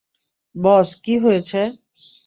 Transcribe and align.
বস, 0.55 0.89
কী 1.03 1.13
হয়েছে? 1.23 1.61